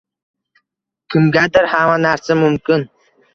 kimgadir 1.09 1.69
hamma 1.75 1.99
narsa 2.07 2.39
mumkin 2.41 2.89